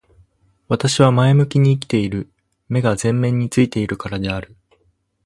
[0.67, 2.27] 私は前向きに生きている。
[2.69, 4.55] 目が前面に付いているからである。